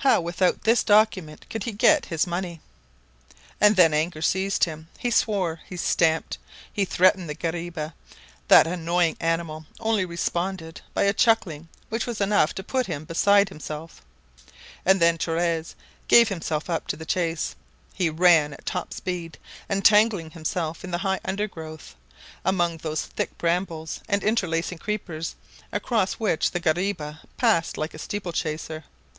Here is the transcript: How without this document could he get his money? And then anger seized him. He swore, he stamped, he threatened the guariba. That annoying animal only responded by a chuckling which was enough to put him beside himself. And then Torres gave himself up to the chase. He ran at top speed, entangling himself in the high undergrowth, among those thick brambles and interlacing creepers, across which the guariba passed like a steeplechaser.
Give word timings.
How 0.00 0.20
without 0.20 0.64
this 0.64 0.84
document 0.84 1.46
could 1.48 1.64
he 1.64 1.72
get 1.72 2.04
his 2.12 2.26
money? 2.26 2.60
And 3.58 3.74
then 3.74 3.94
anger 3.94 4.20
seized 4.20 4.64
him. 4.64 4.88
He 4.98 5.10
swore, 5.10 5.60
he 5.64 5.78
stamped, 5.78 6.36
he 6.70 6.84
threatened 6.84 7.26
the 7.26 7.34
guariba. 7.34 7.94
That 8.48 8.66
annoying 8.66 9.16
animal 9.18 9.64
only 9.80 10.04
responded 10.04 10.82
by 10.92 11.04
a 11.04 11.14
chuckling 11.14 11.70
which 11.88 12.04
was 12.04 12.20
enough 12.20 12.54
to 12.56 12.62
put 12.62 12.84
him 12.84 13.06
beside 13.06 13.48
himself. 13.48 14.02
And 14.84 15.00
then 15.00 15.16
Torres 15.16 15.74
gave 16.06 16.28
himself 16.28 16.68
up 16.68 16.86
to 16.88 16.96
the 16.98 17.06
chase. 17.06 17.54
He 17.94 18.10
ran 18.10 18.52
at 18.52 18.66
top 18.66 18.92
speed, 18.92 19.38
entangling 19.70 20.32
himself 20.32 20.84
in 20.84 20.90
the 20.90 20.98
high 20.98 21.20
undergrowth, 21.24 21.94
among 22.44 22.76
those 22.76 23.06
thick 23.06 23.38
brambles 23.38 24.00
and 24.06 24.22
interlacing 24.22 24.76
creepers, 24.80 25.34
across 25.72 26.20
which 26.20 26.50
the 26.50 26.60
guariba 26.60 27.20
passed 27.38 27.78
like 27.78 27.94
a 27.94 27.98
steeplechaser. 27.98 28.84